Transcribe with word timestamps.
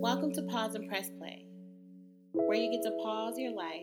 Welcome 0.00 0.32
to 0.32 0.42
Pause 0.44 0.76
and 0.76 0.88
Press 0.88 1.10
Play, 1.18 1.44
where 2.32 2.56
you 2.56 2.70
get 2.70 2.82
to 2.84 2.90
pause 3.02 3.34
your 3.36 3.52
life 3.52 3.82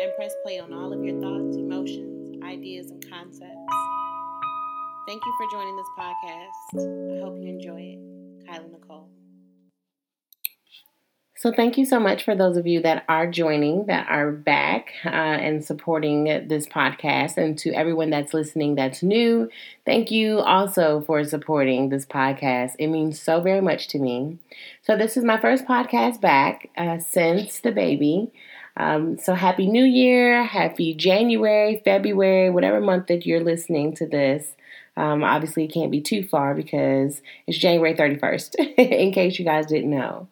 and 0.00 0.12
press 0.16 0.34
play 0.42 0.58
on 0.58 0.72
all 0.72 0.92
of 0.92 1.04
your 1.04 1.20
thoughts, 1.20 1.56
emotions, 1.56 2.42
ideas, 2.42 2.90
and 2.90 3.08
concepts. 3.08 3.54
Thank 5.06 5.22
you 5.24 5.34
for 5.38 5.46
joining 5.52 5.76
this 5.76 5.86
podcast. 5.96 7.14
I 7.14 7.24
hope 7.24 7.36
you 7.38 7.50
enjoy 7.50 7.80
it. 7.80 8.46
Kyla 8.48 8.66
Nicole. 8.66 9.10
So, 11.40 11.52
thank 11.52 11.78
you 11.78 11.84
so 11.84 12.00
much 12.00 12.24
for 12.24 12.34
those 12.34 12.56
of 12.56 12.66
you 12.66 12.82
that 12.82 13.04
are 13.08 13.30
joining, 13.30 13.86
that 13.86 14.08
are 14.08 14.32
back 14.32 14.88
uh, 15.04 15.08
and 15.10 15.64
supporting 15.64 16.24
this 16.48 16.66
podcast. 16.66 17.36
And 17.36 17.56
to 17.58 17.70
everyone 17.74 18.10
that's 18.10 18.34
listening 18.34 18.74
that's 18.74 19.04
new, 19.04 19.48
thank 19.86 20.10
you 20.10 20.40
also 20.40 21.00
for 21.02 21.22
supporting 21.22 21.90
this 21.90 22.04
podcast. 22.04 22.74
It 22.80 22.88
means 22.88 23.22
so 23.22 23.40
very 23.40 23.60
much 23.60 23.86
to 23.88 24.00
me. 24.00 24.38
So, 24.82 24.96
this 24.96 25.16
is 25.16 25.22
my 25.22 25.38
first 25.38 25.64
podcast 25.64 26.20
back 26.20 26.70
uh, 26.76 26.98
since 26.98 27.60
the 27.60 27.70
baby. 27.70 28.32
Um, 28.76 29.16
so, 29.16 29.34
Happy 29.34 29.68
New 29.68 29.84
Year, 29.84 30.42
Happy 30.42 30.92
January, 30.92 31.80
February, 31.84 32.50
whatever 32.50 32.80
month 32.80 33.06
that 33.06 33.26
you're 33.26 33.44
listening 33.44 33.94
to 33.94 34.08
this. 34.08 34.56
Um, 34.96 35.22
obviously, 35.22 35.66
it 35.66 35.72
can't 35.72 35.92
be 35.92 36.00
too 36.00 36.24
far 36.24 36.56
because 36.56 37.22
it's 37.46 37.58
January 37.58 37.94
31st, 37.94 38.56
in 38.76 39.12
case 39.12 39.38
you 39.38 39.44
guys 39.44 39.66
didn't 39.66 39.90
know. 39.90 40.26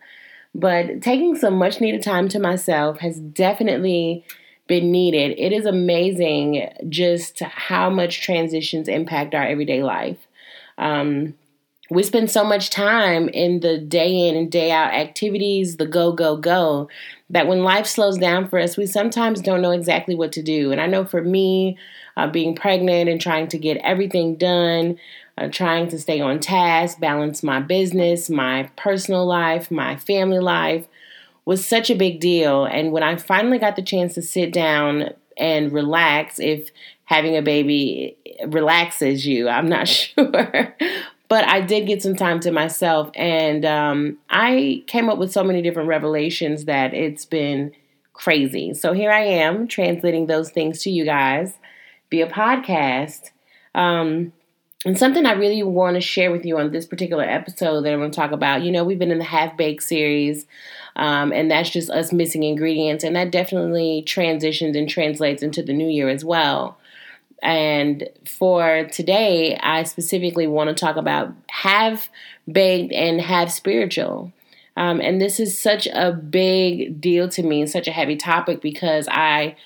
But 0.57 1.03
taking 1.03 1.37
some 1.37 1.59
much 1.59 1.83
needed 1.83 2.03
time 2.03 2.31
to 2.31 2.39
myself 2.39 3.01
has 3.01 3.21
definitely 3.21 4.25
been 4.67 4.91
needed. 4.91 5.39
It 5.39 5.53
is 5.53 5.67
amazing 5.67 6.71
just 6.89 7.41
how 7.41 7.91
much 7.91 8.23
transitions 8.23 8.89
impact 8.89 9.35
our 9.35 9.45
everyday 9.45 9.83
life. 9.83 10.27
Um, 10.79 11.35
we 11.91 12.03
spend 12.03 12.31
so 12.31 12.43
much 12.43 12.71
time 12.71 13.29
in 13.29 13.61
the 13.61 13.79
day 13.79 14.29
in 14.29 14.37
and 14.37 14.51
day 14.51 14.71
out 14.71 14.93
activities, 14.93 15.77
the 15.77 15.87
go, 15.87 16.13
go, 16.13 16.37
go, 16.37 16.89
that 17.31 17.47
when 17.47 17.63
life 17.63 17.87
slows 17.87 18.19
down 18.19 18.49
for 18.49 18.59
us, 18.59 18.77
we 18.77 18.87
sometimes 18.87 19.41
don't 19.41 19.63
know 19.63 19.71
exactly 19.71 20.15
what 20.15 20.33
to 20.33 20.43
do. 20.43 20.73
And 20.73 20.81
I 20.81 20.87
know 20.87 21.05
for 21.05 21.23
me, 21.23 21.79
uh, 22.17 22.27
being 22.27 22.55
pregnant 22.55 23.09
and 23.09 23.21
trying 23.21 23.47
to 23.49 23.59
get 23.59 23.77
everything 23.79 24.37
done, 24.37 24.99
uh, 25.39 25.49
trying 25.49 25.89
to 25.89 25.99
stay 25.99 26.21
on 26.21 26.41
task, 26.41 26.99
balance 26.99 27.43
my 27.43 27.61
business, 27.61 28.31
my 28.31 28.71
personal 28.77 29.27
life, 29.27 29.71
my 29.71 29.97
family 29.97 30.39
life 30.39 30.87
was 31.45 31.65
such 31.65 31.91
a 31.91 31.95
big 31.95 32.21
deal. 32.21 32.65
And 32.65 32.91
when 32.91 33.03
I 33.03 33.17
finally 33.17 33.59
got 33.59 33.77
the 33.77 33.83
chance 33.83 34.15
to 34.15 34.23
sit 34.23 34.53
down 34.53 35.11
and 35.37 35.73
relax, 35.73 36.41
if 36.41 36.71
having 37.05 37.37
a 37.37 37.43
baby 37.43 38.17
relaxes 38.47 39.27
you, 39.27 39.49
I'm 39.49 39.69
not 39.69 39.89
sure. 39.89 40.75
But 41.29 41.49
I 41.49 41.61
did 41.61 41.87
get 41.87 42.03
some 42.03 42.15
time 42.17 42.41
to 42.41 42.53
myself, 42.53 43.11
and 43.15 43.65
um, 43.65 44.19
I 44.31 44.85
came 44.87 45.09
up 45.09 45.19
with 45.19 45.33
so 45.33 45.43
many 45.43 45.63
different 45.63 45.89
revelations 45.89 46.67
that 46.67 46.95
it's 46.95 47.25
been 47.25 47.73
crazy. 48.13 48.75
So 48.75 48.93
here 48.93 49.11
I 49.11 49.23
am 49.23 49.69
translating 49.69 50.27
those 50.27 50.51
things 50.51 50.83
to 50.83 50.91
you 50.91 51.05
guys 51.05 51.53
via 52.11 52.29
podcast. 52.29 53.31
Um, 53.75 54.33
and 54.85 54.97
something 54.97 55.27
I 55.27 55.33
really 55.33 55.63
want 55.65 55.97
to 55.97 56.01
share 56.01 56.31
with 56.31 56.45
you 56.45 56.59
on 56.59 56.71
this 56.71 56.87
particular 56.87 57.25
episode 57.25 57.83
that 57.83 57.93
I'm 57.93 57.99
going 57.99 58.11
to 58.11 58.17
talk 58.17 58.31
about. 58.31 58.63
You 58.63 58.71
know, 58.71 58.85
we've 58.85 58.99
been 58.99 59.11
in 59.11 59.19
the 59.19 59.25
half 59.25 59.57
baked 59.57 59.83
series, 59.83 60.47
um, 60.95 61.33
and 61.33 61.51
that's 61.51 61.71
just 61.71 61.91
us 61.91 62.13
missing 62.13 62.45
ingredients, 62.45 63.03
and 63.03 63.17
that 63.17 63.33
definitely 63.33 64.03
transitions 64.07 64.77
and 64.77 64.89
translates 64.89 65.43
into 65.43 65.63
the 65.63 65.73
new 65.73 65.89
year 65.89 66.09
as 66.09 66.25
well. 66.25 66.79
And 67.43 68.09
for 68.25 68.89
today, 68.93 69.57
I 69.57 69.83
specifically 69.85 70.47
want 70.47 70.69
to 70.69 70.75
talk 70.75 70.97
about 70.97 71.33
half 71.49 72.09
baked 72.51 72.93
and 72.93 73.21
have 73.21 73.53
spiritual. 73.53 74.33
Um, 74.77 75.01
and 75.01 75.21
this 75.21 75.41
is 75.41 75.59
such 75.59 75.87
a 75.87 76.13
big 76.13 77.01
deal 77.01 77.29
to 77.31 77.43
me, 77.43 77.67
such 77.67 77.89
a 77.89 77.93
heavy 77.93 78.17
topic 78.17 78.61
because 78.61 79.09
I 79.11 79.57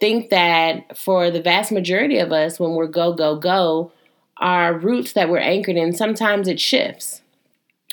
think 0.00 0.30
that 0.30 0.96
for 0.96 1.30
the 1.30 1.42
vast 1.42 1.70
majority 1.70 2.18
of 2.18 2.32
us, 2.32 2.58
when 2.58 2.72
we're 2.72 2.86
go, 2.86 3.12
go, 3.12 3.36
go, 3.36 3.92
our 4.38 4.76
roots 4.76 5.12
that 5.12 5.28
we're 5.28 5.38
anchored 5.38 5.76
in, 5.76 5.92
sometimes 5.92 6.48
it 6.48 6.60
shifts. 6.60 7.22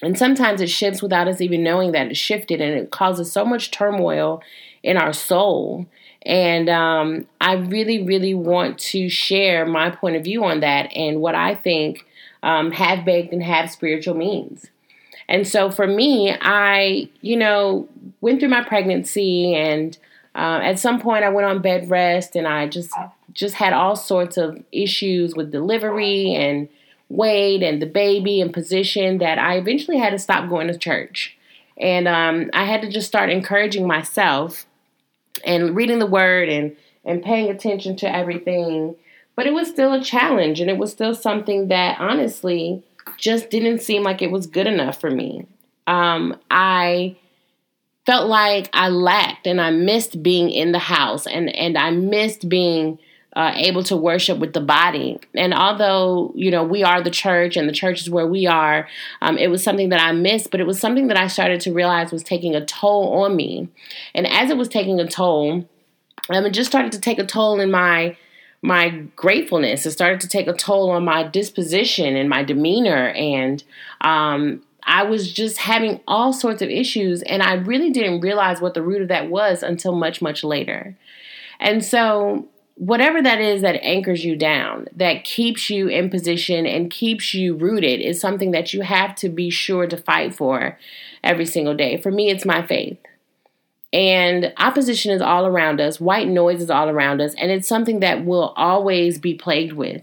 And 0.01 0.17
sometimes 0.17 0.61
it 0.61 0.69
shifts 0.69 1.01
without 1.01 1.27
us 1.27 1.41
even 1.41 1.63
knowing 1.63 1.91
that 1.91 2.07
it 2.07 2.17
shifted, 2.17 2.59
and 2.59 2.73
it 2.73 2.91
causes 2.91 3.31
so 3.31 3.45
much 3.45 3.69
turmoil 3.69 4.41
in 4.81 4.97
our 4.97 5.13
soul. 5.13 5.85
And 6.23 6.69
um, 6.69 7.27
I 7.39 7.53
really, 7.53 8.03
really 8.03 8.33
want 8.33 8.77
to 8.79 9.09
share 9.09 9.65
my 9.65 9.89
point 9.89 10.15
of 10.15 10.23
view 10.23 10.43
on 10.43 10.59
that 10.59 10.91
and 10.95 11.19
what 11.19 11.35
I 11.35 11.55
think 11.55 12.05
um, 12.43 12.71
half 12.71 13.03
baked 13.05 13.33
and 13.33 13.43
have 13.43 13.71
spiritual 13.71 14.15
means. 14.15 14.67
And 15.27 15.47
so 15.47 15.71
for 15.71 15.87
me, 15.87 16.35
I, 16.41 17.09
you 17.21 17.37
know, 17.37 17.87
went 18.19 18.39
through 18.39 18.49
my 18.49 18.63
pregnancy 18.63 19.55
and 19.55 19.97
uh, 20.35 20.59
at 20.63 20.79
some 20.79 20.99
point 20.99 21.23
I 21.23 21.29
went 21.29 21.47
on 21.47 21.61
bed 21.61 21.89
rest 21.89 22.35
and 22.35 22.47
I 22.47 22.67
just 22.67 22.93
just 23.33 23.55
had 23.55 23.71
all 23.71 23.95
sorts 23.95 24.35
of 24.37 24.61
issues 24.71 25.35
with 25.35 25.51
delivery 25.51 26.33
and 26.35 26.67
weight 27.09 27.63
and 27.63 27.81
the 27.81 27.85
baby 27.85 28.41
and 28.41 28.53
position 28.53 29.19
that 29.19 29.37
I 29.37 29.57
eventually 29.57 29.97
had 29.97 30.11
to 30.11 30.19
stop 30.19 30.49
going 30.49 30.67
to 30.67 30.77
church. 30.77 31.37
And 31.77 32.07
um, 32.07 32.49
I 32.53 32.65
had 32.65 32.81
to 32.81 32.89
just 32.89 33.07
start 33.07 33.29
encouraging 33.29 33.87
myself 33.87 34.65
and 35.45 35.75
reading 35.75 35.99
the 35.99 36.05
word 36.05 36.49
and, 36.49 36.75
and 37.05 37.23
paying 37.23 37.49
attention 37.49 37.95
to 37.97 38.15
everything. 38.15 38.95
But 39.35 39.47
it 39.47 39.53
was 39.53 39.69
still 39.69 39.93
a 39.93 40.03
challenge 40.03 40.59
and 40.59 40.69
it 40.69 40.77
was 40.77 40.91
still 40.91 41.15
something 41.15 41.69
that 41.69 41.99
honestly 41.99 42.83
just 43.17 43.49
didn't 43.49 43.81
seem 43.81 44.03
like 44.03 44.21
it 44.21 44.31
was 44.31 44.47
good 44.47 44.67
enough 44.67 44.99
for 44.99 45.09
me. 45.09 45.45
Um, 45.87 46.37
I 46.49 47.17
felt 48.05 48.27
like 48.27 48.69
I 48.73 48.89
lacked 48.89 49.47
and 49.47 49.61
I 49.61 49.71
missed 49.71 50.21
being 50.21 50.49
in 50.49 50.71
the 50.71 50.79
house 50.79 51.27
and, 51.27 51.53
and 51.55 51.77
I 51.77 51.91
missed 51.91 52.49
being 52.49 52.99
uh, 53.35 53.53
able 53.55 53.83
to 53.83 53.95
worship 53.95 54.39
with 54.39 54.53
the 54.53 54.61
body. 54.61 55.19
And 55.35 55.53
although, 55.53 56.31
you 56.35 56.51
know, 56.51 56.63
we 56.63 56.83
are 56.83 57.01
the 57.01 57.09
church 57.09 57.55
and 57.55 57.67
the 57.67 57.73
church 57.73 58.01
is 58.01 58.09
where 58.09 58.27
we 58.27 58.45
are, 58.45 58.87
um, 59.21 59.37
it 59.37 59.47
was 59.47 59.63
something 59.63 59.89
that 59.89 60.01
I 60.01 60.11
missed, 60.11 60.51
but 60.51 60.59
it 60.59 60.67
was 60.67 60.79
something 60.79 61.07
that 61.07 61.17
I 61.17 61.27
started 61.27 61.61
to 61.61 61.73
realize 61.73 62.11
was 62.11 62.23
taking 62.23 62.55
a 62.55 62.65
toll 62.65 63.23
on 63.23 63.35
me. 63.35 63.69
And 64.13 64.27
as 64.27 64.49
it 64.49 64.57
was 64.57 64.67
taking 64.67 64.99
a 64.99 65.07
toll, 65.07 65.67
um, 66.29 66.45
it 66.45 66.51
just 66.51 66.69
started 66.69 66.91
to 66.91 66.99
take 66.99 67.19
a 67.19 67.25
toll 67.25 67.59
in 67.59 67.71
my 67.71 68.17
my 68.63 68.89
gratefulness. 69.15 69.85
It 69.87 69.91
started 69.91 70.21
to 70.21 70.27
take 70.27 70.47
a 70.47 70.53
toll 70.53 70.91
on 70.91 71.03
my 71.03 71.23
disposition 71.23 72.15
and 72.15 72.29
my 72.29 72.43
demeanor. 72.43 73.09
And 73.09 73.63
um, 74.01 74.61
I 74.83 75.03
was 75.03 75.31
just 75.31 75.57
having 75.57 75.99
all 76.07 76.31
sorts 76.31 76.61
of 76.61 76.69
issues. 76.69 77.23
And 77.23 77.41
I 77.41 77.53
really 77.53 77.89
didn't 77.89 78.21
realize 78.21 78.61
what 78.61 78.75
the 78.75 78.83
root 78.83 79.01
of 79.01 79.07
that 79.07 79.29
was 79.29 79.63
until 79.63 79.95
much, 79.95 80.21
much 80.21 80.43
later. 80.43 80.95
And 81.59 81.83
so 81.83 82.49
whatever 82.75 83.21
that 83.21 83.39
is 83.39 83.61
that 83.61 83.83
anchors 83.83 84.25
you 84.25 84.35
down, 84.35 84.87
that 84.95 85.23
keeps 85.23 85.69
you 85.69 85.87
in 85.87 86.09
position 86.09 86.65
and 86.65 86.89
keeps 86.89 87.33
you 87.33 87.55
rooted, 87.55 88.01
is 88.01 88.19
something 88.19 88.51
that 88.51 88.73
you 88.73 88.81
have 88.81 89.15
to 89.15 89.29
be 89.29 89.49
sure 89.49 89.87
to 89.87 89.97
fight 89.97 90.33
for 90.33 90.77
every 91.23 91.45
single 91.45 91.75
day. 91.75 91.97
For 91.97 92.11
me, 92.11 92.29
it's 92.29 92.45
my 92.45 92.65
faith. 92.65 92.97
And 93.93 94.53
opposition 94.57 95.11
is 95.11 95.21
all 95.21 95.45
around 95.45 95.81
us, 95.81 95.99
white 95.99 96.27
noise 96.27 96.61
is 96.61 96.69
all 96.69 96.87
around 96.87 97.21
us, 97.21 97.35
and 97.35 97.51
it's 97.51 97.67
something 97.67 97.99
that 97.99 98.25
we'll 98.25 98.53
always 98.55 99.19
be 99.19 99.33
plagued 99.33 99.73
with. 99.73 100.01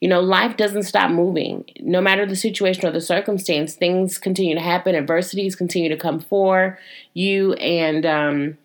You 0.00 0.08
know, 0.08 0.20
life 0.20 0.56
doesn't 0.56 0.84
stop 0.84 1.10
moving. 1.10 1.64
No 1.80 2.00
matter 2.00 2.26
the 2.26 2.36
situation 2.36 2.86
or 2.86 2.92
the 2.92 3.00
circumstance, 3.00 3.74
things 3.74 4.18
continue 4.18 4.54
to 4.54 4.60
happen, 4.60 4.94
adversities 4.94 5.56
continue 5.56 5.88
to 5.90 5.96
come 5.96 6.20
for 6.20 6.78
you, 7.12 7.52
and 7.54 8.06
um, 8.06 8.58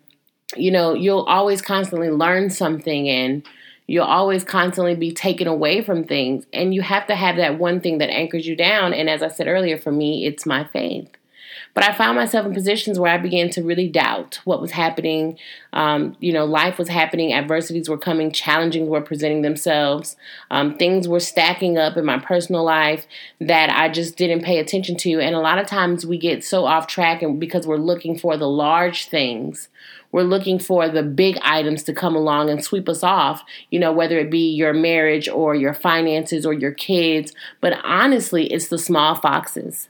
you 0.56 0.70
know, 0.70 0.94
you'll 0.94 1.24
always 1.24 1.62
constantly 1.62 2.10
learn 2.10 2.50
something 2.50 3.08
and 3.08 3.46
you'll 3.86 4.04
always 4.04 4.44
constantly 4.44 4.94
be 4.94 5.12
taken 5.12 5.46
away 5.46 5.82
from 5.82 6.04
things. 6.04 6.46
And 6.52 6.74
you 6.74 6.82
have 6.82 7.06
to 7.08 7.14
have 7.14 7.36
that 7.36 7.58
one 7.58 7.80
thing 7.80 7.98
that 7.98 8.10
anchors 8.10 8.46
you 8.46 8.56
down. 8.56 8.94
And 8.94 9.10
as 9.10 9.22
I 9.22 9.28
said 9.28 9.48
earlier, 9.48 9.78
for 9.78 9.92
me, 9.92 10.26
it's 10.26 10.46
my 10.46 10.64
faith. 10.64 11.08
But 11.74 11.84
I 11.84 11.92
found 11.92 12.16
myself 12.16 12.46
in 12.46 12.54
positions 12.54 12.98
where 12.98 13.12
I 13.12 13.18
began 13.18 13.50
to 13.50 13.62
really 13.62 13.88
doubt 13.88 14.40
what 14.44 14.60
was 14.60 14.72
happening. 14.72 15.38
Um, 15.72 16.16
you 16.20 16.32
know, 16.32 16.44
life 16.44 16.78
was 16.78 16.88
happening, 16.88 17.32
adversities 17.32 17.88
were 17.88 17.98
coming, 17.98 18.30
challenges 18.30 18.88
were 18.88 19.00
presenting 19.00 19.42
themselves, 19.42 20.16
um, 20.50 20.76
things 20.76 21.08
were 21.08 21.20
stacking 21.20 21.78
up 21.78 21.96
in 21.96 22.04
my 22.04 22.18
personal 22.18 22.64
life 22.64 23.06
that 23.40 23.70
I 23.70 23.88
just 23.88 24.16
didn't 24.16 24.44
pay 24.44 24.58
attention 24.58 24.96
to. 24.98 25.20
And 25.20 25.34
a 25.34 25.40
lot 25.40 25.58
of 25.58 25.66
times 25.66 26.06
we 26.06 26.18
get 26.18 26.44
so 26.44 26.64
off 26.64 26.86
track 26.86 27.22
and 27.22 27.40
because 27.40 27.66
we're 27.66 27.76
looking 27.76 28.18
for 28.18 28.36
the 28.36 28.48
large 28.48 29.08
things 29.08 29.68
we're 30.12 30.22
looking 30.22 30.58
for 30.58 30.88
the 30.88 31.02
big 31.02 31.38
items 31.42 31.82
to 31.84 31.94
come 31.94 32.14
along 32.14 32.50
and 32.50 32.62
sweep 32.62 32.88
us 32.88 33.02
off, 33.02 33.42
you 33.70 33.80
know, 33.80 33.92
whether 33.92 34.18
it 34.18 34.30
be 34.30 34.50
your 34.50 34.74
marriage 34.74 35.28
or 35.28 35.54
your 35.54 35.74
finances 35.74 36.46
or 36.46 36.52
your 36.52 36.72
kids. 36.72 37.32
But 37.60 37.78
honestly, 37.82 38.52
it's 38.52 38.68
the 38.68 38.78
small 38.78 39.14
foxes. 39.14 39.88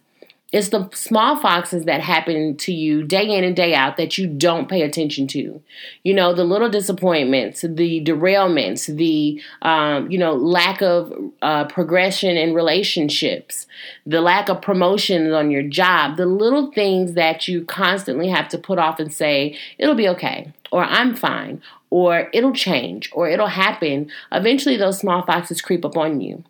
It's 0.52 0.68
the 0.68 0.90
small 0.92 1.36
foxes 1.36 1.86
that 1.86 2.02
happen 2.02 2.58
to 2.58 2.72
you 2.72 3.02
day 3.04 3.26
in 3.26 3.42
and 3.42 3.56
day 3.56 3.74
out 3.74 3.96
that 3.96 4.18
you 4.18 4.26
don't 4.26 4.68
pay 4.68 4.82
attention 4.82 5.26
to. 5.28 5.62
You 6.02 6.12
know, 6.12 6.34
the 6.34 6.44
little 6.44 6.68
disappointments, 6.68 7.62
the 7.62 8.04
derailments, 8.04 8.94
the, 8.94 9.40
um, 9.62 10.10
you 10.10 10.18
know, 10.18 10.34
lack 10.34 10.82
of 10.82 11.10
uh, 11.40 11.64
progression 11.64 12.36
in 12.36 12.52
relationships, 12.52 13.66
the 14.04 14.20
lack 14.20 14.50
of 14.50 14.60
promotions 14.60 15.32
on 15.32 15.50
your 15.50 15.62
job, 15.62 16.18
the 16.18 16.26
little 16.26 16.70
things 16.70 17.14
that 17.14 17.48
you 17.48 17.64
constantly 17.64 18.28
have 18.28 18.48
to 18.50 18.58
put 18.58 18.78
off 18.78 19.00
and 19.00 19.12
say, 19.12 19.58
it'll 19.78 19.94
be 19.94 20.08
okay, 20.08 20.52
or 20.70 20.84
I'm 20.84 21.16
fine, 21.16 21.62
or 21.88 22.28
it'll 22.34 22.52
change, 22.52 23.10
or 23.14 23.26
it'll 23.26 23.46
happen. 23.46 24.10
Eventually, 24.30 24.76
those 24.76 24.98
small 24.98 25.24
foxes 25.24 25.62
creep 25.62 25.86
up 25.86 25.96
on 25.96 26.20
you. 26.20 26.44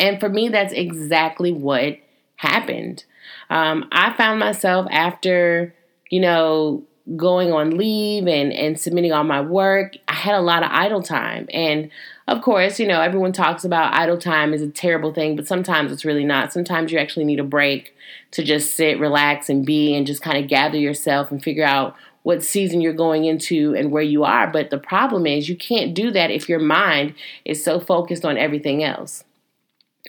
And 0.00 0.18
for 0.18 0.28
me, 0.28 0.48
that's 0.48 0.72
exactly 0.72 1.52
what 1.52 1.98
happened. 2.34 3.04
Um, 3.50 3.88
I 3.92 4.12
found 4.14 4.40
myself 4.40 4.86
after, 4.90 5.74
you 6.10 6.20
know, 6.20 6.84
going 7.16 7.52
on 7.52 7.76
leave 7.76 8.26
and, 8.28 8.52
and 8.52 8.78
submitting 8.78 9.12
all 9.12 9.24
my 9.24 9.40
work, 9.40 9.94
I 10.06 10.14
had 10.14 10.34
a 10.34 10.40
lot 10.40 10.62
of 10.62 10.70
idle 10.70 11.02
time. 11.02 11.48
And 11.52 11.90
of 12.28 12.42
course, 12.42 12.78
you 12.78 12.86
know, 12.86 13.00
everyone 13.00 13.32
talks 13.32 13.64
about 13.64 13.94
idle 13.94 14.18
time 14.18 14.54
is 14.54 14.62
a 14.62 14.68
terrible 14.68 15.12
thing, 15.12 15.34
but 15.34 15.48
sometimes 15.48 15.90
it's 15.90 16.04
really 16.04 16.24
not. 16.24 16.52
Sometimes 16.52 16.92
you 16.92 16.98
actually 16.98 17.24
need 17.24 17.40
a 17.40 17.44
break 17.44 17.94
to 18.32 18.44
just 18.44 18.76
sit, 18.76 19.00
relax, 19.00 19.48
and 19.48 19.66
be, 19.66 19.94
and 19.96 20.06
just 20.06 20.22
kind 20.22 20.38
of 20.38 20.48
gather 20.48 20.78
yourself 20.78 21.30
and 21.30 21.42
figure 21.42 21.64
out 21.64 21.96
what 22.22 22.44
season 22.44 22.80
you're 22.80 22.92
going 22.92 23.24
into 23.24 23.74
and 23.74 23.90
where 23.90 24.02
you 24.02 24.22
are. 24.22 24.46
But 24.46 24.70
the 24.70 24.78
problem 24.78 25.26
is, 25.26 25.48
you 25.48 25.56
can't 25.56 25.94
do 25.94 26.12
that 26.12 26.30
if 26.30 26.48
your 26.48 26.60
mind 26.60 27.14
is 27.44 27.64
so 27.64 27.80
focused 27.80 28.24
on 28.24 28.38
everything 28.38 28.84
else. 28.84 29.24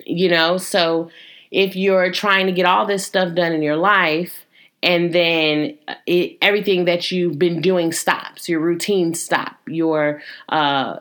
You 0.06 0.30
know, 0.30 0.58
so 0.58 1.10
if 1.54 1.76
you're 1.76 2.12
trying 2.12 2.48
to 2.48 2.52
get 2.52 2.66
all 2.66 2.86
this 2.86 3.06
stuff 3.06 3.34
done 3.36 3.54
in 3.54 3.62
your 3.62 3.78
life 3.78 4.46
and 4.82 5.14
then 5.14 5.78
it, 6.08 6.38
everything 6.42 6.86
that 6.86 7.12
you've 7.12 7.40
been 7.40 7.62
doing 7.62 7.94
stops 7.94 8.50
your 8.50 8.60
routine 8.60 9.14
stop 9.14 9.56
your 9.68 10.22
uh, 10.50 10.98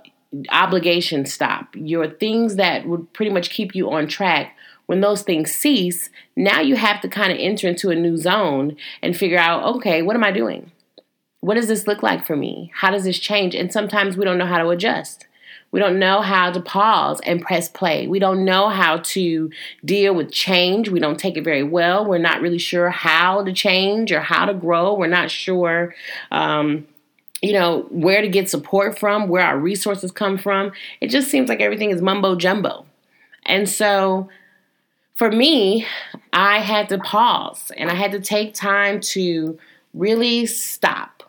obligations 0.51 1.33
stop 1.33 1.75
your 1.75 2.07
things 2.07 2.57
that 2.57 2.87
would 2.87 3.13
pretty 3.15 3.33
much 3.33 3.51
keep 3.51 3.75
you 3.75 3.91
on 3.91 4.07
track 4.07 4.55
when 4.87 5.01
those 5.01 5.23
things 5.23 5.51
cease 5.51 6.11
now 6.37 6.61
you 6.61 6.77
have 6.77 7.01
to 7.01 7.09
kind 7.09 7.33
of 7.33 7.39
enter 7.41 7.67
into 7.67 7.91
a 7.91 7.97
new 7.97 8.17
zone 8.17 8.77
and 9.01 9.17
figure 9.17 9.39
out 9.39 9.65
okay 9.65 10.03
what 10.03 10.15
am 10.15 10.23
i 10.23 10.31
doing? 10.31 10.71
What 11.41 11.57
does 11.57 11.67
this 11.67 11.89
look 11.89 12.05
like 12.05 12.25
for 12.25 12.37
me? 12.37 12.71
How 12.73 12.93
does 12.93 13.03
this 13.03 13.19
change? 13.19 13.57
And 13.57 13.73
sometimes 13.73 14.17
we 14.17 14.25
don't 14.25 14.39
know 14.39 14.47
how 14.47 14.59
to 14.59 14.69
adjust 14.69 15.27
we 15.73 15.81
don't 15.81 15.99
know 15.99 16.21
how 16.21 16.53
to 16.53 16.61
pause 16.61 17.21
and 17.25 17.41
press 17.41 17.69
play. 17.69 18.07
We 18.07 18.19
don't 18.19 18.45
know 18.45 18.69
how 18.69 18.99
to 18.99 19.51
deal 19.85 20.15
with 20.15 20.31
change. 20.31 20.91
We 20.91 21.01
don't 21.01 21.19
take 21.19 21.37
it 21.37 21.45
very 21.45 21.63
well. 21.63 22.05
We're 22.05 22.19
not 22.19 22.43
really 22.43 22.59
sure 22.59 22.91
how 22.91 23.43
to 23.43 23.53
change 23.53 24.13
or 24.13 24.21
how 24.21 24.45
to 24.45 24.55
grow. 24.55 24.95
We're 24.95 25.07
not 25.07 25.31
sure. 25.31 25.95
Um, 26.31 26.87
you 27.41 27.55
know, 27.55 27.87
where 27.91 28.21
to 28.21 28.29
get 28.29 28.49
support 28.49 28.99
from, 28.99 29.29
where 29.29 29.45
our 29.45 29.59
resources 29.59 30.13
come 30.13 30.39
from. 30.39 30.73
It 31.01 31.09
just 31.09 31.29
seems 31.29 31.49
like 31.49 31.61
everything 31.61 31.91
is 31.91 32.01
mumbo 32.01 32.37
jumbo. 32.37 32.87
And 33.45 33.69
so 33.69 34.29
for 35.17 35.33
me, 35.33 35.87
I 36.33 36.61
had 36.61 36.89
to 36.91 36.99
pause 36.99 37.73
and 37.77 37.91
I 37.91 37.95
had 37.95 38.13
to 38.13 38.21
take 38.21 38.55
time 38.55 39.01
to 39.01 39.59
really 39.95 40.47
stop 40.47 41.25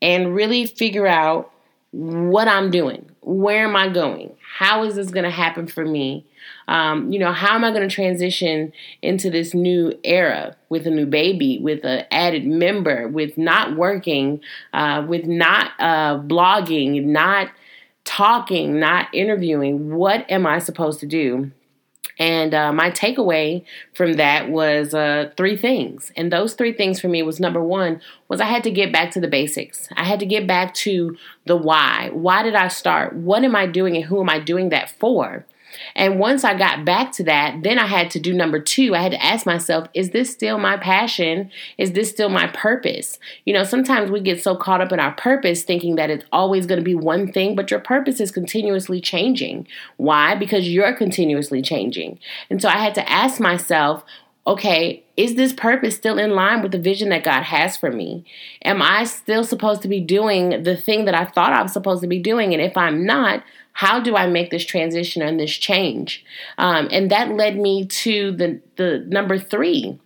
and 0.00 0.34
really 0.34 0.66
figure 0.66 1.06
out 1.06 1.50
what 1.94 2.48
I'm 2.48 2.72
doing. 2.72 3.08
Where 3.20 3.64
am 3.64 3.76
I 3.76 3.88
going? 3.88 4.34
How 4.58 4.82
is 4.82 4.96
this 4.96 5.10
going 5.10 5.24
to 5.24 5.30
happen 5.30 5.68
for 5.68 5.84
me? 5.84 6.26
Um, 6.66 7.12
you 7.12 7.20
know, 7.20 7.32
how 7.32 7.54
am 7.54 7.62
I 7.62 7.70
going 7.70 7.88
to 7.88 7.94
transition 7.94 8.72
into 9.00 9.30
this 9.30 9.54
new 9.54 9.96
era 10.02 10.56
with 10.68 10.88
a 10.88 10.90
new 10.90 11.06
baby, 11.06 11.58
with 11.62 11.84
an 11.84 12.04
added 12.10 12.46
member, 12.46 13.06
with 13.06 13.38
not 13.38 13.76
working, 13.76 14.40
uh, 14.72 15.04
with 15.06 15.24
not 15.26 15.70
uh, 15.78 16.18
blogging, 16.18 17.04
not 17.04 17.50
talking, 18.02 18.80
not 18.80 19.06
interviewing? 19.14 19.94
What 19.94 20.28
am 20.28 20.46
I 20.46 20.58
supposed 20.58 20.98
to 21.00 21.06
do? 21.06 21.52
And 22.18 22.54
uh, 22.54 22.72
my 22.72 22.90
takeaway 22.90 23.64
from 23.92 24.14
that 24.14 24.48
was 24.48 24.94
uh, 24.94 25.30
three 25.36 25.56
things. 25.56 26.12
And 26.16 26.32
those 26.32 26.54
three 26.54 26.72
things 26.72 27.00
for 27.00 27.08
me 27.08 27.22
was 27.22 27.40
number 27.40 27.62
one 27.62 28.00
was 28.28 28.40
I 28.40 28.46
had 28.46 28.62
to 28.64 28.70
get 28.70 28.92
back 28.92 29.10
to 29.12 29.20
the 29.20 29.28
basics. 29.28 29.88
I 29.96 30.04
had 30.04 30.20
to 30.20 30.26
get 30.26 30.46
back 30.46 30.74
to 30.74 31.16
the 31.46 31.56
why. 31.56 32.10
Why 32.12 32.42
did 32.42 32.54
I 32.54 32.68
start? 32.68 33.14
What 33.14 33.42
am 33.44 33.56
I 33.56 33.66
doing 33.66 33.96
and 33.96 34.04
who 34.04 34.20
am 34.20 34.30
I 34.30 34.38
doing 34.38 34.68
that 34.68 34.90
for? 34.90 35.44
And 35.94 36.18
once 36.18 36.44
I 36.44 36.56
got 36.56 36.84
back 36.84 37.12
to 37.12 37.24
that, 37.24 37.62
then 37.62 37.78
I 37.78 37.86
had 37.86 38.10
to 38.12 38.20
do 38.20 38.32
number 38.32 38.60
two. 38.60 38.94
I 38.94 39.00
had 39.00 39.12
to 39.12 39.24
ask 39.24 39.46
myself, 39.46 39.88
is 39.94 40.10
this 40.10 40.30
still 40.30 40.58
my 40.58 40.76
passion? 40.76 41.50
Is 41.78 41.92
this 41.92 42.10
still 42.10 42.28
my 42.28 42.46
purpose? 42.48 43.18
You 43.44 43.54
know, 43.54 43.64
sometimes 43.64 44.10
we 44.10 44.20
get 44.20 44.42
so 44.42 44.56
caught 44.56 44.80
up 44.80 44.92
in 44.92 45.00
our 45.00 45.12
purpose 45.12 45.62
thinking 45.62 45.96
that 45.96 46.10
it's 46.10 46.24
always 46.32 46.66
going 46.66 46.80
to 46.80 46.84
be 46.84 46.94
one 46.94 47.32
thing, 47.32 47.54
but 47.54 47.70
your 47.70 47.80
purpose 47.80 48.20
is 48.20 48.30
continuously 48.30 49.00
changing. 49.00 49.66
Why? 49.96 50.34
Because 50.34 50.68
you're 50.68 50.94
continuously 50.94 51.62
changing. 51.62 52.18
And 52.50 52.60
so 52.60 52.68
I 52.68 52.78
had 52.78 52.94
to 52.96 53.10
ask 53.10 53.40
myself, 53.40 54.04
okay, 54.46 55.02
is 55.16 55.36
this 55.36 55.52
purpose 55.52 55.94
still 55.94 56.18
in 56.18 56.32
line 56.32 56.62
with 56.62 56.72
the 56.72 56.78
vision 56.78 57.08
that 57.08 57.24
God 57.24 57.44
has 57.44 57.76
for 57.76 57.90
me? 57.90 58.24
Am 58.64 58.82
I 58.82 59.04
still 59.04 59.44
supposed 59.44 59.82
to 59.82 59.88
be 59.88 60.00
doing 60.00 60.62
the 60.64 60.76
thing 60.76 61.06
that 61.06 61.14
I 61.14 61.24
thought 61.24 61.52
I 61.52 61.62
was 61.62 61.72
supposed 61.72 62.02
to 62.02 62.08
be 62.08 62.18
doing? 62.18 62.52
And 62.52 62.62
if 62.62 62.76
I'm 62.76 63.06
not, 63.06 63.42
how 63.74 64.00
do 64.00 64.16
I 64.16 64.28
make 64.28 64.50
this 64.50 64.64
transition 64.64 65.20
and 65.20 65.38
this 65.38 65.50
change? 65.50 66.24
Um, 66.58 66.88
and 66.90 67.10
that 67.10 67.30
led 67.30 67.58
me 67.58 67.86
to 67.86 68.30
the, 68.30 68.60
the 68.76 69.04
number 69.08 69.36
three, 69.36 69.98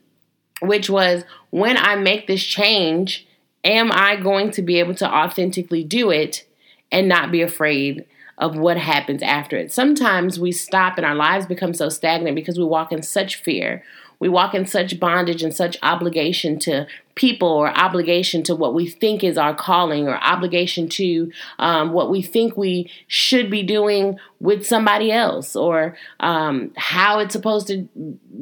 which 0.60 0.88
was 0.88 1.22
when 1.50 1.76
I 1.76 1.94
make 1.94 2.26
this 2.26 2.42
change, 2.42 3.26
am 3.62 3.92
I 3.92 4.16
going 4.16 4.50
to 4.52 4.62
be 4.62 4.78
able 4.80 4.94
to 4.96 5.06
authentically 5.06 5.84
do 5.84 6.10
it 6.10 6.46
and 6.90 7.08
not 7.08 7.30
be 7.30 7.42
afraid 7.42 8.06
of 8.38 8.56
what 8.56 8.78
happens 8.78 9.22
after 9.22 9.58
it? 9.58 9.70
Sometimes 9.70 10.40
we 10.40 10.50
stop 10.50 10.96
and 10.96 11.04
our 11.04 11.14
lives 11.14 11.44
become 11.44 11.74
so 11.74 11.90
stagnant 11.90 12.36
because 12.36 12.58
we 12.58 12.64
walk 12.64 12.90
in 12.90 13.02
such 13.02 13.36
fear 13.36 13.84
we 14.20 14.28
walk 14.28 14.54
in 14.54 14.66
such 14.66 14.98
bondage 14.98 15.42
and 15.42 15.54
such 15.54 15.76
obligation 15.82 16.58
to 16.58 16.86
people 17.14 17.48
or 17.48 17.76
obligation 17.76 18.42
to 18.44 18.54
what 18.54 18.74
we 18.74 18.88
think 18.88 19.22
is 19.22 19.38
our 19.38 19.54
calling 19.54 20.08
or 20.08 20.16
obligation 20.16 20.88
to 20.88 21.30
um, 21.58 21.92
what 21.92 22.10
we 22.10 22.22
think 22.22 22.56
we 22.56 22.90
should 23.06 23.50
be 23.50 23.62
doing 23.62 24.18
with 24.40 24.66
somebody 24.66 25.12
else 25.12 25.54
or 25.54 25.96
um, 26.20 26.72
how 26.76 27.18
it's 27.20 27.32
supposed 27.32 27.66
to 27.68 27.88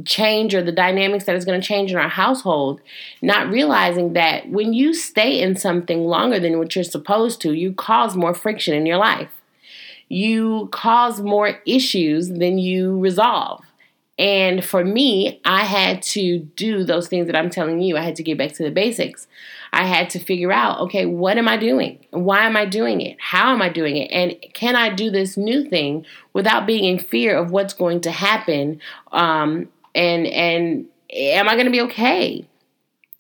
change 0.05 0.55
or 0.55 0.63
the 0.63 0.73
dynamics 0.73 1.25
that 1.25 1.37
is 1.37 1.45
going 1.45 1.61
to 1.61 1.67
change 1.67 1.91
in 1.91 1.99
our 1.99 2.09
household, 2.09 2.81
not 3.21 3.49
realizing 3.49 4.15
that 4.15 4.49
when 4.49 4.73
you 4.73 4.95
stay 4.95 5.41
in 5.41 5.57
something 5.57 6.05
longer 6.05 6.41
than 6.41 6.59
what 6.59 6.75
you're 6.75 6.85
supposed 6.85 7.41
to, 7.41 7.53
you 7.53 7.73
cause 7.73 8.17
more 8.17 8.35
friction 8.35 8.75
in 8.75 8.87
your 8.87 8.99
life. 8.99 9.31
You 10.09 10.69
cause 10.71 11.21
more 11.21 11.61
issues 11.67 12.29
than 12.29 12.59
you 12.59 12.99
resolve. 12.99 13.66
And 14.19 14.65
for 14.65 14.83
me, 14.83 15.41
I 15.45 15.65
had 15.65 16.03
to 16.03 16.39
do 16.39 16.85
those 16.85 17.07
things 17.09 17.27
that 17.27 17.37
I'm 17.37 17.51
telling 17.51 17.83
you. 17.83 17.97
I 17.97 18.01
had 18.01 18.17
to 18.17 18.23
get 18.23 18.39
back 18.39 18.53
to 18.55 18.63
the 18.63 18.71
basics. 18.71 19.27
I 19.73 19.85
had 19.85 20.09
to 20.11 20.19
figure 20.19 20.53
out, 20.53 20.81
okay, 20.81 21.05
what 21.05 21.37
am 21.37 21.49
I 21.49 21.59
doing? 21.59 21.99
Why 22.11 22.47
am 22.47 22.57
I 22.57 22.65
doing 22.65 23.03
it? 23.03 23.19
How 23.21 23.53
am 23.53 23.61
I 23.61 23.69
doing 23.69 23.99
it? 23.99 24.11
And 24.11 24.35
can 24.55 24.75
I 24.75 24.89
do 24.89 25.11
this 25.11 25.37
new 25.37 25.69
thing 25.69 26.07
without 26.33 26.67
being 26.67 26.85
in 26.85 26.99
fear 26.99 27.37
of 27.37 27.51
what's 27.51 27.75
going 27.75 28.01
to 28.03 28.11
happen? 28.11 28.81
Um, 29.13 29.69
and 29.95 30.27
and 30.27 30.87
am 31.11 31.49
I 31.49 31.55
going 31.55 31.67
to 31.67 31.73
be 31.73 31.83
okay? 31.83 32.47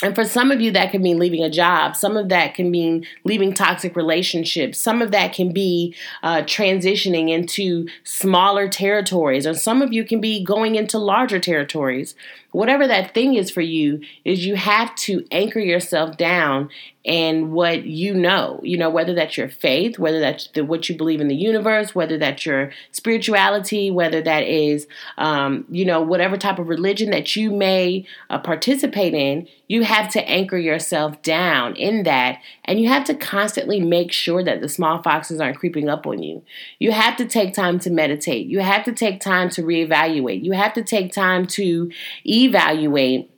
And 0.02 0.14
for 0.14 0.26
some 0.26 0.50
of 0.50 0.60
you, 0.60 0.70
that 0.72 0.90
can 0.90 1.00
mean 1.00 1.18
leaving 1.18 1.42
a 1.42 1.48
job. 1.48 1.96
Some 1.96 2.18
of 2.18 2.28
that 2.28 2.54
can 2.54 2.70
mean 2.70 3.06
leaving 3.24 3.54
toxic 3.54 3.96
relationships. 3.96 4.78
Some 4.78 5.00
of 5.00 5.10
that 5.12 5.32
can 5.32 5.52
be 5.54 5.94
uh, 6.22 6.42
transitioning 6.42 7.30
into 7.30 7.88
smaller 8.04 8.68
territories. 8.68 9.46
Or 9.46 9.54
some 9.54 9.80
of 9.80 9.94
you 9.94 10.04
can 10.04 10.20
be 10.20 10.44
going 10.44 10.74
into 10.74 10.98
larger 10.98 11.38
territories 11.38 12.14
whatever 12.56 12.86
that 12.86 13.12
thing 13.12 13.34
is 13.34 13.50
for 13.50 13.60
you 13.60 14.00
is 14.24 14.46
you 14.46 14.56
have 14.56 14.94
to 14.94 15.26
anchor 15.30 15.60
yourself 15.60 16.16
down 16.16 16.70
in 17.06 17.52
what 17.52 17.84
you 17.84 18.14
know 18.14 18.60
you 18.62 18.76
know 18.76 18.90
whether 18.90 19.14
that's 19.14 19.36
your 19.36 19.48
faith 19.48 19.98
whether 19.98 20.20
that's 20.20 20.48
the, 20.48 20.64
what 20.64 20.88
you 20.88 20.96
believe 20.96 21.20
in 21.20 21.28
the 21.28 21.34
universe 21.34 21.94
whether 21.94 22.18
that's 22.18 22.44
your 22.44 22.70
spirituality 22.92 23.90
whether 23.90 24.20
that 24.20 24.44
is 24.44 24.86
um, 25.18 25.64
you 25.70 25.84
know 25.84 26.00
whatever 26.00 26.36
type 26.36 26.58
of 26.58 26.68
religion 26.68 27.10
that 27.10 27.36
you 27.36 27.50
may 27.50 28.04
uh, 28.30 28.38
participate 28.38 29.14
in 29.14 29.46
you 29.68 29.82
have 29.82 30.08
to 30.08 30.20
anchor 30.28 30.58
yourself 30.58 31.20
down 31.22 31.74
in 31.76 32.02
that 32.02 32.38
and 32.64 32.80
you 32.80 32.88
have 32.88 33.04
to 33.04 33.14
constantly 33.14 33.80
make 33.80 34.12
sure 34.12 34.42
that 34.42 34.60
the 34.60 34.68
small 34.68 35.02
foxes 35.02 35.40
aren't 35.40 35.58
creeping 35.58 35.88
up 35.88 36.06
on 36.06 36.22
you 36.22 36.42
you 36.78 36.92
have 36.92 37.16
to 37.16 37.24
take 37.24 37.54
time 37.54 37.78
to 37.78 37.90
meditate 37.90 38.46
you 38.46 38.60
have 38.60 38.84
to 38.84 38.92
take 38.92 39.20
time 39.20 39.48
to 39.48 39.62
reevaluate 39.62 40.42
you 40.42 40.52
have 40.52 40.72
to 40.74 40.82
take 40.82 41.12
time 41.12 41.46
to 41.46 41.90
evaluate. 42.24 43.30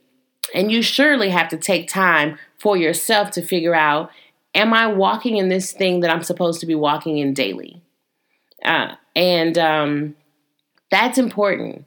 And 0.53 0.71
you 0.71 0.81
surely 0.81 1.29
have 1.29 1.49
to 1.49 1.57
take 1.57 1.87
time 1.87 2.37
for 2.59 2.77
yourself 2.77 3.31
to 3.31 3.41
figure 3.41 3.75
out 3.75 4.11
am 4.55 4.73
I 4.73 4.87
walking 4.87 5.37
in 5.37 5.49
this 5.49 5.71
thing 5.71 5.99
that 5.99 6.09
I'm 6.09 6.23
supposed 6.23 6.59
to 6.61 6.65
be 6.65 6.75
walking 6.75 7.17
in 7.17 7.33
daily? 7.33 7.81
Uh, 8.63 8.95
and 9.15 9.57
um, 9.57 10.15
that's 10.91 11.17
important. 11.17 11.85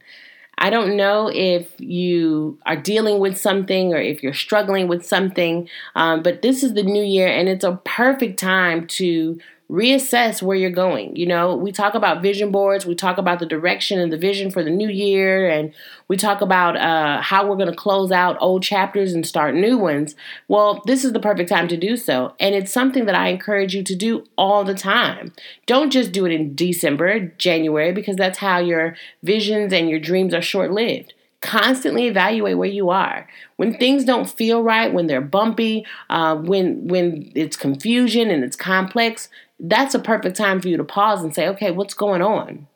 I 0.58 0.70
don't 0.70 0.96
know 0.96 1.28
if 1.32 1.72
you 1.80 2.58
are 2.66 2.76
dealing 2.76 3.18
with 3.18 3.36
something 3.36 3.92
or 3.92 3.98
if 3.98 4.22
you're 4.22 4.32
struggling 4.32 4.86
with 4.86 5.04
something, 5.04 5.68
um, 5.96 6.22
but 6.22 6.42
this 6.42 6.62
is 6.62 6.74
the 6.74 6.84
new 6.84 7.02
year 7.02 7.26
and 7.26 7.48
it's 7.48 7.64
a 7.64 7.80
perfect 7.84 8.38
time 8.38 8.86
to 8.88 9.40
reassess 9.72 10.42
where 10.42 10.56
you're 10.56 10.68
going. 10.68 11.16
You 11.16 11.24
know, 11.24 11.56
we 11.56 11.72
talk 11.72 11.94
about 11.94 12.20
vision 12.20 12.50
boards, 12.50 12.84
we 12.84 12.94
talk 12.94 13.16
about 13.16 13.38
the 13.38 13.46
direction 13.46 13.98
and 13.98 14.12
the 14.12 14.18
vision 14.18 14.50
for 14.50 14.62
the 14.62 14.70
new 14.70 14.88
year, 14.88 15.48
and 15.48 15.72
we 16.08 16.18
talk 16.18 16.42
about 16.42 16.76
uh, 16.76 17.22
how 17.22 17.46
we're 17.46 17.56
going 17.56 17.70
to 17.70 17.74
close 17.74 18.12
out 18.12 18.36
old 18.38 18.62
chapters 18.62 19.14
and 19.14 19.26
start 19.26 19.54
new 19.54 19.78
ones. 19.78 20.14
Well, 20.46 20.82
this 20.84 21.06
is 21.06 21.14
the 21.14 21.20
perfect 21.20 21.48
time 21.48 21.68
to 21.68 21.78
do 21.78 21.96
so. 21.96 22.34
And 22.38 22.54
it's 22.54 22.70
something 22.70 23.06
that 23.06 23.14
I 23.14 23.28
encourage 23.28 23.74
you 23.74 23.82
to 23.82 23.96
do 23.96 24.26
all 24.36 24.62
the 24.62 24.74
time. 24.74 25.32
Don't 25.64 25.90
just 25.90 26.12
do 26.12 26.26
it 26.26 26.32
in 26.32 26.54
December, 26.54 27.20
January, 27.38 27.92
because 27.92 28.16
that's 28.16 28.38
how 28.38 28.58
your 28.58 28.94
visions 29.22 29.72
and 29.72 29.88
your 29.88 30.00
dreams 30.00 30.34
are 30.34 30.42
short 30.42 30.70
lived 30.70 31.14
constantly 31.42 32.06
evaluate 32.06 32.56
where 32.56 32.68
you 32.68 32.88
are 32.88 33.28
when 33.56 33.76
things 33.76 34.04
don't 34.04 34.30
feel 34.30 34.62
right 34.62 34.94
when 34.94 35.08
they're 35.08 35.20
bumpy 35.20 35.84
uh, 36.08 36.36
when 36.36 36.86
when 36.86 37.32
it's 37.34 37.56
confusion 37.56 38.30
and 38.30 38.44
it's 38.44 38.54
complex 38.54 39.28
that's 39.62 39.94
a 39.94 40.00
perfect 40.00 40.36
time 40.36 40.60
for 40.60 40.68
you 40.68 40.76
to 40.76 40.84
pause 40.84 41.22
and 41.22 41.34
say, 41.34 41.48
okay, 41.48 41.70
what's 41.70 41.94
going 41.94 42.20
on? 42.20 42.66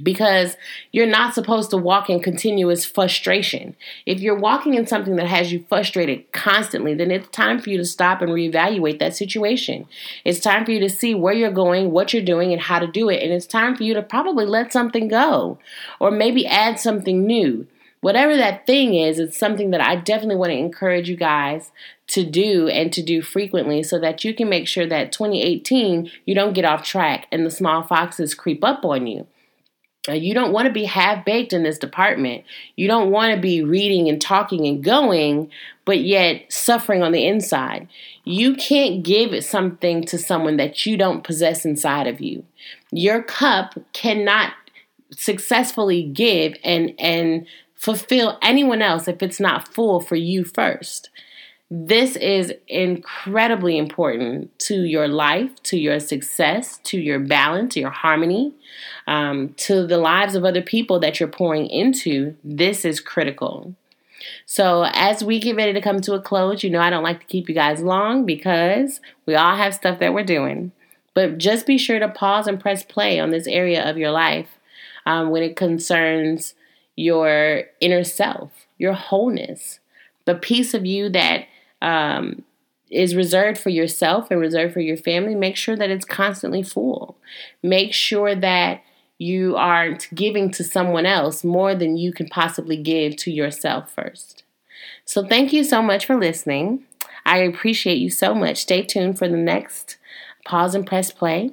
Because 0.00 0.56
you're 0.92 1.06
not 1.06 1.34
supposed 1.34 1.70
to 1.70 1.76
walk 1.76 2.08
in 2.08 2.20
continuous 2.20 2.84
frustration. 2.84 3.74
If 4.06 4.20
you're 4.20 4.38
walking 4.38 4.74
in 4.74 4.86
something 4.86 5.16
that 5.16 5.26
has 5.26 5.50
you 5.50 5.64
frustrated 5.68 6.30
constantly, 6.30 6.94
then 6.94 7.10
it's 7.10 7.28
time 7.30 7.58
for 7.58 7.70
you 7.70 7.78
to 7.78 7.84
stop 7.84 8.20
and 8.20 8.30
reevaluate 8.30 9.00
that 9.00 9.16
situation. 9.16 9.88
It's 10.24 10.38
time 10.38 10.64
for 10.64 10.70
you 10.70 10.80
to 10.80 10.90
see 10.90 11.14
where 11.14 11.34
you're 11.34 11.50
going, 11.50 11.90
what 11.90 12.12
you're 12.12 12.22
doing, 12.22 12.52
and 12.52 12.60
how 12.60 12.78
to 12.78 12.86
do 12.86 13.08
it. 13.08 13.22
And 13.22 13.32
it's 13.32 13.46
time 13.46 13.74
for 13.74 13.82
you 13.82 13.94
to 13.94 14.02
probably 14.02 14.44
let 14.44 14.72
something 14.72 15.08
go 15.08 15.58
or 15.98 16.10
maybe 16.10 16.46
add 16.46 16.78
something 16.78 17.26
new 17.26 17.66
whatever 18.00 18.36
that 18.36 18.66
thing 18.66 18.94
is, 18.94 19.18
it's 19.18 19.38
something 19.38 19.70
that 19.70 19.80
I 19.80 19.96
definitely 19.96 20.36
want 20.36 20.50
to 20.50 20.58
encourage 20.58 21.08
you 21.08 21.16
guys 21.16 21.72
to 22.08 22.24
do 22.24 22.68
and 22.68 22.92
to 22.92 23.02
do 23.02 23.22
frequently 23.22 23.82
so 23.82 23.98
that 23.98 24.24
you 24.24 24.34
can 24.34 24.48
make 24.48 24.66
sure 24.66 24.86
that 24.86 25.12
2018 25.12 26.10
you 26.24 26.34
don't 26.34 26.54
get 26.54 26.64
off 26.64 26.82
track 26.82 27.26
and 27.30 27.44
the 27.44 27.50
small 27.50 27.82
foxes 27.82 28.34
creep 28.34 28.64
up 28.64 28.84
on 28.84 29.06
you. 29.06 29.26
Uh, 30.08 30.12
you 30.12 30.32
don't 30.32 30.52
want 30.52 30.66
to 30.66 30.72
be 30.72 30.84
half 30.84 31.24
baked 31.24 31.52
in 31.52 31.62
this 31.62 31.78
department. 31.78 32.44
You 32.76 32.88
don't 32.88 33.10
want 33.10 33.34
to 33.34 33.40
be 33.40 33.62
reading 33.62 34.08
and 34.08 34.20
talking 34.20 34.66
and 34.66 34.82
going, 34.82 35.50
but 35.84 36.00
yet 36.00 36.50
suffering 36.50 37.02
on 37.02 37.12
the 37.12 37.26
inside. 37.26 37.88
You 38.24 38.54
can't 38.54 39.02
give 39.02 39.44
something 39.44 40.04
to 40.06 40.16
someone 40.16 40.56
that 40.56 40.86
you 40.86 40.96
don't 40.96 41.24
possess 41.24 41.64
inside 41.64 42.06
of 42.06 42.20
you. 42.20 42.44
Your 42.90 43.22
cup 43.22 43.74
cannot 43.92 44.54
successfully 45.10 46.02
give 46.02 46.54
and 46.64 46.94
and 46.98 47.46
fulfill 47.74 48.38
anyone 48.42 48.82
else 48.82 49.08
if 49.08 49.22
it's 49.22 49.40
not 49.40 49.68
full 49.68 50.00
for 50.00 50.16
you 50.16 50.44
first. 50.44 51.10
This 51.70 52.16
is 52.16 52.54
incredibly 52.66 53.76
important 53.76 54.58
to 54.60 54.84
your 54.84 55.06
life, 55.06 55.62
to 55.64 55.78
your 55.78 56.00
success, 56.00 56.78
to 56.84 56.98
your 56.98 57.18
balance, 57.18 57.76
your 57.76 57.90
harmony, 57.90 58.54
um, 59.06 59.52
to 59.58 59.86
the 59.86 59.98
lives 59.98 60.34
of 60.34 60.46
other 60.46 60.62
people 60.62 60.98
that 61.00 61.20
you're 61.20 61.28
pouring 61.28 61.66
into. 61.66 62.36
This 62.42 62.86
is 62.86 63.00
critical. 63.00 63.74
So, 64.46 64.84
as 64.94 65.22
we 65.22 65.38
get 65.38 65.56
ready 65.56 65.74
to 65.74 65.80
come 65.82 66.00
to 66.00 66.14
a 66.14 66.22
close, 66.22 66.64
you 66.64 66.70
know, 66.70 66.80
I 66.80 66.88
don't 66.88 67.04
like 67.04 67.20
to 67.20 67.26
keep 67.26 67.50
you 67.50 67.54
guys 67.54 67.82
long 67.82 68.24
because 68.24 69.00
we 69.26 69.34
all 69.34 69.56
have 69.56 69.74
stuff 69.74 69.98
that 69.98 70.14
we're 70.14 70.24
doing. 70.24 70.72
But 71.12 71.36
just 71.36 71.66
be 71.66 71.76
sure 71.76 71.98
to 71.98 72.08
pause 72.08 72.46
and 72.46 72.58
press 72.58 72.82
play 72.82 73.20
on 73.20 73.30
this 73.30 73.46
area 73.46 73.88
of 73.88 73.98
your 73.98 74.10
life 74.10 74.58
um, 75.04 75.30
when 75.30 75.42
it 75.42 75.54
concerns 75.56 76.54
your 76.96 77.64
inner 77.80 78.04
self, 78.04 78.66
your 78.78 78.94
wholeness, 78.94 79.80
the 80.24 80.34
piece 80.34 80.74
of 80.74 80.86
you 80.86 81.08
that 81.10 81.46
um, 81.82 82.42
is 82.90 83.14
reserved 83.14 83.58
for 83.58 83.70
yourself 83.70 84.30
and 84.30 84.40
reserved 84.40 84.72
for 84.72 84.80
your 84.80 84.96
family, 84.96 85.34
make 85.34 85.56
sure 85.56 85.76
that 85.76 85.90
it's 85.90 86.04
constantly 86.04 86.62
full. 86.62 87.18
Make 87.62 87.92
sure 87.92 88.34
that 88.34 88.82
you 89.18 89.56
aren't 89.56 90.08
giving 90.14 90.50
to 90.52 90.64
someone 90.64 91.04
else 91.04 91.44
more 91.44 91.74
than 91.74 91.96
you 91.96 92.12
can 92.12 92.28
possibly 92.28 92.76
give 92.76 93.16
to 93.16 93.30
yourself 93.30 93.92
first. 93.92 94.44
So, 95.04 95.26
thank 95.26 95.52
you 95.52 95.64
so 95.64 95.82
much 95.82 96.06
for 96.06 96.16
listening. 96.16 96.84
I 97.26 97.38
appreciate 97.38 97.98
you 97.98 98.10
so 98.10 98.34
much. 98.34 98.58
Stay 98.58 98.82
tuned 98.82 99.18
for 99.18 99.28
the 99.28 99.36
next 99.36 99.96
pause 100.46 100.74
and 100.74 100.86
press 100.86 101.10
play. 101.10 101.50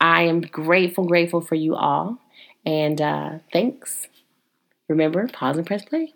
I 0.00 0.22
am 0.22 0.40
grateful, 0.40 1.04
grateful 1.04 1.40
for 1.40 1.54
you 1.54 1.74
all. 1.74 2.18
And 2.64 3.00
uh, 3.00 3.38
thanks. 3.52 4.08
Remember, 4.88 5.28
pause 5.28 5.58
and 5.58 5.66
press 5.66 5.84
play. 5.84 6.14